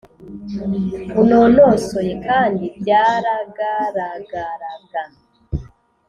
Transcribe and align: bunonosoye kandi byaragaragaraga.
bunonosoye 1.13 2.13
kandi 2.27 2.65
byaragaragaraga. 2.81 5.03